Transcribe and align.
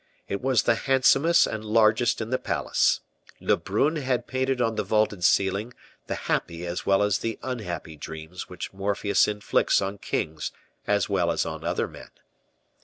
It 0.27 0.41
was 0.41 0.63
the 0.63 0.73
handsomest 0.73 1.45
and 1.45 1.63
largest 1.63 2.21
in 2.21 2.31
the 2.31 2.39
palace. 2.39 3.01
Lebrun 3.39 3.97
had 3.97 4.25
painted 4.25 4.59
on 4.59 4.73
the 4.73 4.83
vaulted 4.83 5.23
ceiling 5.23 5.75
the 6.07 6.15
happy 6.25 6.65
as 6.65 6.87
well 6.87 7.03
as 7.03 7.19
the 7.19 7.37
unhappy 7.43 7.97
dreams 7.97 8.49
which 8.49 8.73
Morpheus 8.73 9.27
inflicts 9.27 9.79
on 9.79 9.99
kings 9.99 10.51
as 10.87 11.07
well 11.07 11.29
as 11.31 11.45
on 11.45 11.63
other 11.63 11.87
men. 11.87 12.09